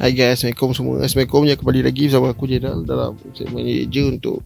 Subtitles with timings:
[0.00, 0.94] Hai guys, Assalamualaikum semua.
[1.04, 4.40] Assalamualaikum ya kembali lagi bersama aku Jedal Dalam segmen je untuk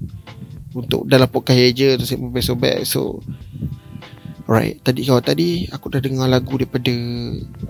[0.74, 2.90] Untuk dalam podcast je Untuk segmen best of best.
[2.90, 3.22] So
[4.50, 6.90] Alright, tadi kau tadi Aku dah dengar lagu daripada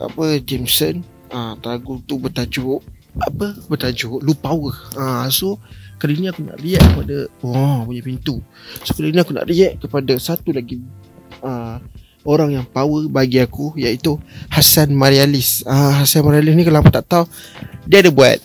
[0.01, 1.05] Apa, Jameson.
[1.29, 2.81] Ah, Lagu tu bertajuk
[3.21, 4.73] Apa, bertajuk Lu Power.
[4.97, 5.61] Ah, So
[6.01, 8.41] Kali ni aku nak react kepada Oh, punya pintu.
[8.81, 10.81] So kali ni aku nak react kepada Satu lagi
[11.45, 11.85] ah,
[12.25, 14.17] orang yang power bagi aku iaitu
[14.49, 15.61] Hassan Marialis.
[15.69, 17.25] Ah Hassan Marialis ni kalau apa tak tahu
[17.85, 18.39] dia ada buat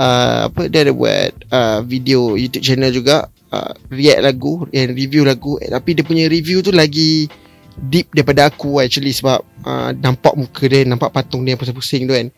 [0.00, 5.24] uh, apa dia ada buat uh, video YouTube channel juga uh, react lagu and review
[5.24, 7.28] lagu tapi dia punya review tu lagi
[7.80, 12.28] deep daripada aku actually sebab uh, nampak muka dia nampak patung dia pusing-pusing tu kan.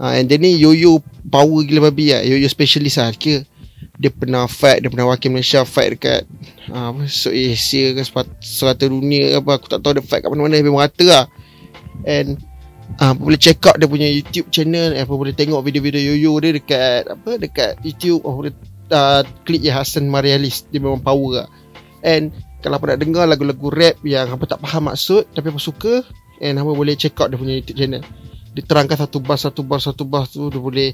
[0.00, 0.98] Uh, and dia ni yo-yo
[1.28, 2.24] power gila babi lah.
[2.24, 3.12] Yo-yo specialist lah.
[3.14, 3.46] Kira
[3.94, 6.26] dia pernah fight dia pernah wakil Malaysia fight dekat
[6.72, 8.02] uh, apa so Asia ke
[8.42, 11.24] serata dunia ke apa aku tak tahu dia fight kat mana-mana memang rata lah
[12.02, 12.42] and
[13.00, 17.02] uh, boleh check out dia punya YouTube channel apa boleh tengok video-video yoyo dia dekat
[17.10, 18.52] apa dekat YouTube oh, boleh
[18.92, 21.48] uh, klik je Hassan Marialis dia memang power lah.
[22.04, 26.04] And kalau apa nak dengar lagu-lagu rap yang apa tak faham maksud tapi apa suka
[26.40, 28.04] and apa boleh check out dia punya YouTube channel.
[28.54, 30.90] Dia terangkan satu bar satu bar satu bar tu dia boleh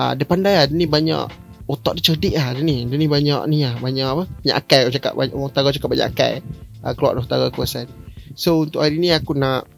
[0.00, 1.22] uh, dia pandai lah dia ni banyak
[1.70, 2.84] otak dia cerdik lah dia ni.
[2.88, 6.08] Dia ni banyak ni lah banyak apa banyak akal cakap banyak orang utara cakap banyak
[6.10, 6.34] akal.
[6.82, 7.86] Uh, keluar dari utara kuasaan
[8.34, 9.68] so untuk hari ni aku nak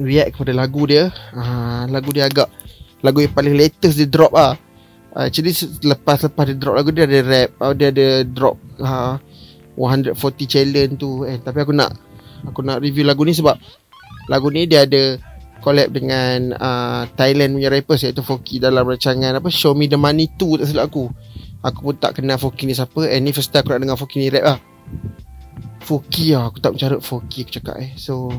[0.00, 2.48] react kepada lagu dia uh, lagu dia agak
[3.00, 4.56] lagu yang paling latest dia drop lah
[5.16, 5.52] uh, actually
[5.84, 9.16] lepas-lepas dia drop lagu dia ada rap uh, dia ada drop uh,
[9.78, 11.96] 140 challenge tu eh tapi aku nak
[12.44, 13.56] aku nak review lagu ni sebab
[14.28, 15.18] lagu ni dia ada
[15.60, 20.32] collab dengan uh, Thailand punya rappers iaitu Foki dalam rancangan apa Show Me The Money
[20.34, 21.12] 2 tak silap aku.
[21.60, 24.16] Aku pun tak kenal Foki ni siapa and ni first time aku nak dengar Foki
[24.18, 24.58] ni rap lah.
[25.84, 27.92] Foki lah aku tak mencarut Foki aku cakap eh.
[28.00, 28.32] So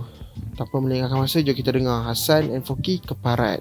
[0.57, 3.61] tanpa melengahkan masa jom kita dengar Hasan and Foki keparat.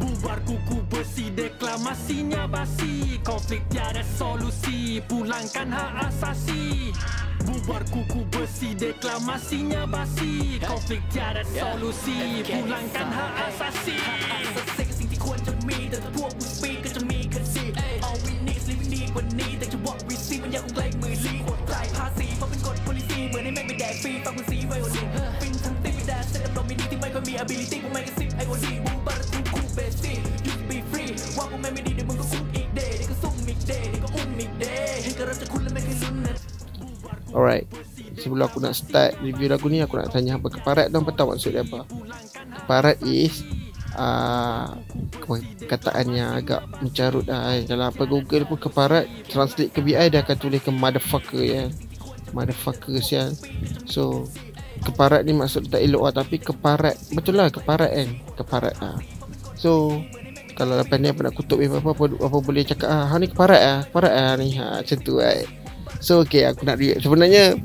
[0.00, 6.88] Bubar kuku besi deklamasinya basi Konflik tiada solusi Pulangkan hak asasi
[7.44, 13.98] Bubar kuku besi deklamasinya basi Konflik tiada solusi Pulangkan hak asasi
[18.00, 21.43] All we need is living need what need แต่จะ what we see มันยังคงไกลมือลี
[28.34, 36.34] พวกแม่งก็ซิปไอโอดีบูบัตคูคูเบสซี่ used to be free ว่าพวกแม่งไม่ดีเดี๋ยวมึงก็คุกอีกเดย์เดี๋ยวก็ซุ่มอีกเดย์เดี๋ยวก็อุ้มอีกเดย์เห็นกระรับจะคุณและไม่เคยลุ้นนะ
[37.34, 37.66] Alright
[38.18, 41.32] Sebelum aku nak start review lagu ni Aku nak tanya apa keparat tu Apa tahu
[41.32, 41.86] maksud dia apa
[42.58, 43.46] Keparat is
[43.94, 44.74] uh,
[45.70, 47.62] Kataan yang agak mencarut lah eh.
[47.64, 51.64] Dalam apa Google pun keparat Translate ke BI Dia akan tulis ke motherfucker ya
[52.34, 53.30] Motherfucker sial
[53.86, 54.26] So
[54.83, 58.09] Keparat ni maksud tak elok lah Tapi keparat Betul lah keparat kan?
[58.35, 58.97] Keparat lah
[59.55, 60.01] So
[60.55, 63.27] kalau lepas ni apa nak kutuk apa, apa, apa, apa boleh cakap ah, ha ni
[63.27, 63.79] keparat ah.
[63.91, 65.43] Keparat ah ni ha macam tu right.
[65.99, 67.03] So okay aku nak react.
[67.03, 67.59] Sebenarnya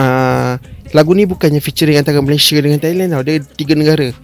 [0.00, 0.56] uh,
[0.94, 3.22] Lagu ni bukannya featuring antara Malaysia dengan Thailand tau.
[3.26, 4.14] Dia tiga negara.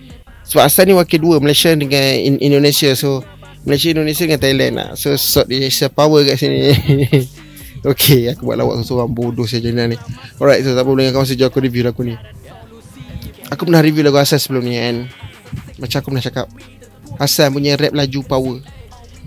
[0.47, 2.95] Sebab asal ni wakil dua Malaysia dengan in- Indonesia.
[2.95, 3.27] So
[3.67, 4.89] Malaysia, Indonesia dengan Thailand lah.
[4.95, 6.71] So sort dia power kat sini
[7.81, 9.97] Okay aku buat lawak seorang bodoh saja ni.
[10.37, 12.13] Alright so tak apa boleh masa aku review lagu ni.
[13.49, 15.09] Aku pernah review lagu asal sebelum ni kan?
[15.81, 16.47] Macam aku pernah cakap
[17.17, 18.57] Hassan punya rap laju power.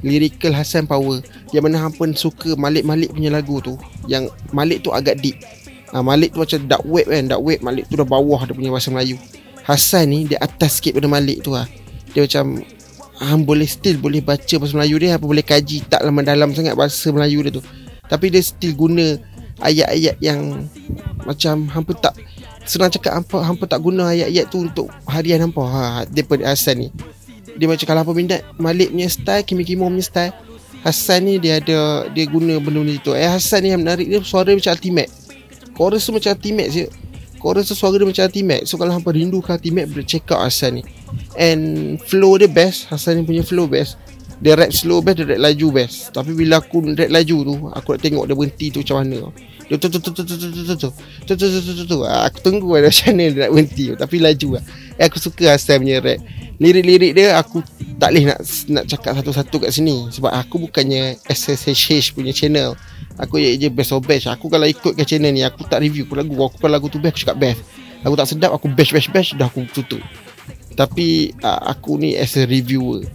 [0.06, 1.26] Lyrical Hassan power.
[1.50, 5.42] Yang mana hang pun suka Malik-Malik punya lagu tu Yang Malik tu agak deep.
[5.94, 7.26] Ha, Malik tu macam dark web kan?
[7.26, 9.18] Dark web Malik tu dah bawah dia punya bahasa Melayu.
[9.66, 11.66] Hassan ni dia atas sikit pada Malik tu lah
[12.12, 12.62] Dia macam
[13.24, 16.76] Hang boleh still boleh baca bahasa Melayu dia Apa boleh kaji tak lama dalam sangat
[16.76, 17.64] bahasa Melayu dia tu
[18.08, 19.16] Tapi dia still guna
[19.62, 20.68] Ayat-ayat yang
[21.24, 22.16] Macam hampa tak
[22.64, 25.64] Senang cakap hampa, hampa tak guna ayat-ayat tu Untuk harian hampa.
[25.64, 26.90] Ha, Dia pada Hassan ni.
[27.54, 30.34] Dia macam kalau apa minat Malik punya style Kimi Kimo punya style
[30.84, 33.16] Hassan ni dia ada Dia guna benda ni tu.
[33.16, 35.12] Eh Hassan ni yang menarik dia Suara dia macam ultimate.
[35.74, 36.86] Chorus tu macam ultimate je.
[37.40, 38.64] Chorus tu suara dia macam ultimate.
[38.68, 40.84] So kalau hampa rindu ke ultimate Boleh check out Hassan ni.
[41.40, 42.92] And flow dia best.
[42.92, 43.96] Hassan ni punya flow best
[44.42, 47.88] Dia rap slow best Dia rap laju best Tapi bila aku rap laju tu Aku
[47.94, 49.20] nak tengok dia berhenti tu macam mana
[49.70, 50.90] dia tu tu tu tu tu tu tu tu tu
[51.24, 54.48] tu tu tu tu tu aku tunggu ada macam mana dia nak berhenti tapi laju
[54.60, 54.64] lah
[55.00, 56.20] eh, aku suka Hassan punya rap
[56.60, 57.64] lirik-lirik dia aku
[57.96, 58.40] tak boleh nak
[58.70, 62.76] nak cakap satu-satu kat sini sebab aku bukannya SSH punya channel
[63.16, 66.04] aku je je best of best aku kalau ikut ke channel ni aku tak review
[66.06, 67.60] aku lagu aku kalau lagu tu best aku cakap best
[68.04, 70.04] aku tak sedap aku bash bash bash dah aku tutup
[70.76, 73.06] tapi uh, aku ni as a reviewer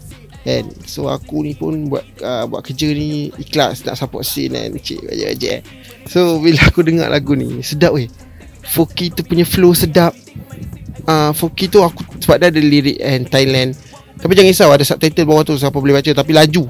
[0.48, 0.64] kan.
[0.88, 5.04] So aku ni pun buat uh, buat kerja ni ikhlas nak support scene kan cik
[5.04, 5.52] aja aja
[6.08, 8.08] so bila aku dengar lagu ni sedap weh.
[8.68, 10.12] Foki tu punya flow sedap.
[11.08, 13.76] Uh, Foki tu aku sebab dia ada lirik and Thailand.
[14.18, 16.66] Tapi jangan risau Ada subtitle bawah tu Siapa boleh baca Tapi laju.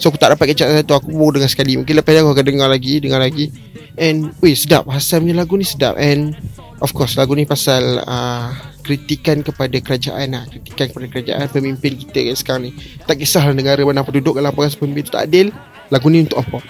[0.00, 1.76] So aku tak dapat up satu Aku baru dengar sekali.
[1.76, 3.52] Mungkin lepas ni aku akan dengar lagi Dengar lagi.
[4.00, 4.88] And Weh sedap.
[4.88, 6.00] Hassan punya lagu ni sedap.
[6.00, 6.32] And
[6.76, 8.52] Of course lagu ni pasal uh,
[8.86, 10.46] Kritikan kepada kerajaan lah.
[10.46, 12.72] Kritikan kepada kerajaan Pemimpin kita kan sekarang ni.
[13.02, 15.50] Tak kisahlah negara mana apa duduk Kalau apa pemimpin tak adil
[15.90, 16.62] Lagu ni untuk apa?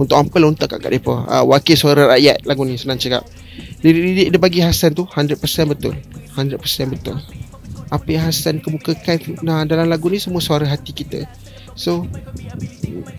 [0.00, 3.28] Untuk apa lontak kat mereka uh, Wakil suara rakyat Lagu ni senang cakap.
[3.84, 5.36] Lirik-lirik dia bagi Hassan tu 100%
[5.68, 5.92] betul.
[6.36, 6.56] 100%
[6.96, 7.16] betul.
[7.90, 11.26] Apa yang Hassan kemukakan nah, dalam lagu ni semua suara hati kita.
[11.74, 12.06] So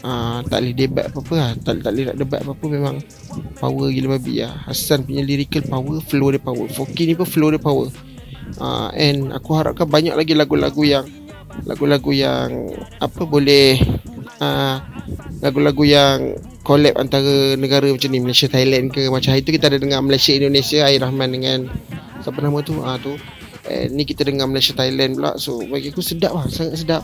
[0.05, 1.51] uh, tak boleh debat apa-apa lah.
[1.59, 2.95] tak, tak boleh nak debat apa-apa memang
[3.57, 4.53] power gila babi lah.
[4.69, 6.65] Hassan punya lyrical power flow dia power.
[6.71, 7.89] Foki ni pun flow dia power
[8.59, 11.05] uh, and aku harapkan banyak lagi lagu-lagu yang
[11.67, 13.79] lagu-lagu yang apa boleh
[14.39, 14.79] uh,
[15.43, 19.77] lagu-lagu yang collab antara negara macam ni Malaysia Thailand ke macam hari tu kita ada
[19.81, 21.59] dengar Malaysia Indonesia Air Rahman dengan
[22.21, 22.79] siapa nama tu?
[22.81, 23.13] Ah uh, tu.
[23.69, 25.37] And ni kita dengar Malaysia Thailand pula.
[25.37, 27.03] So bagi aku sedap lah Sangat sedap.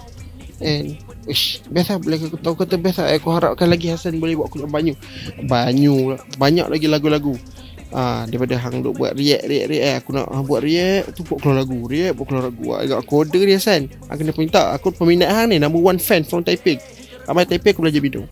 [0.58, 0.98] And
[1.30, 2.02] Ish, best lah.
[2.02, 4.98] Boleh aku tahu kata best lah Aku harapkan lagi Hassan boleh buat banyu.
[5.46, 7.38] Banyu lah Banyak lagi lagu-lagu
[7.88, 11.40] Ah, daripada hang duk buat react react react aku nak hang buat react tu buat
[11.40, 12.66] keluar lagu react buat keluar lagu.
[12.76, 16.28] Agak aku order dia Hassan aku kena minta aku peminat hang ni number one fan
[16.28, 16.84] from Taipei.
[17.32, 18.28] Amai Taipei aku belajar bidung.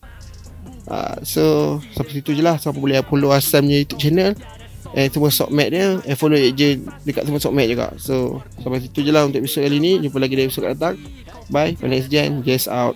[0.92, 2.60] Ah, so sampai situ je lah.
[2.60, 4.36] Siapa boleh follow Hassan punya YouTube channel.
[4.96, 7.92] Eh semua sokmat dia Eh follow je Dekat semua sokmat juga.
[8.00, 10.00] So Sampai situ je lah Untuk episode kali ni.
[10.00, 10.96] Jumpa lagi dari episode akan datang.
[11.52, 12.96] Bye My is Jen Jess out